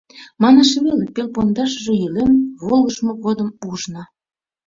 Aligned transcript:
Манаш 0.41 0.69
веле: 0.85 1.05
пел 1.13 1.27
пондашыже 1.35 1.93
йӱлен, 2.01 2.31
волгыжмо 2.67 3.13
годым 3.25 3.49
ужна. 3.69 4.03